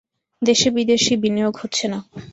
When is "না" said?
1.87-1.99